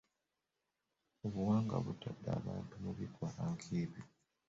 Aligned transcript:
Obuwangwa 1.25 1.77
butadde 1.85 2.29
abantu 2.39 2.73
mu 2.83 2.91
bikolwa 2.99 3.41
nga 3.51 3.65
ebyo. 3.81 4.03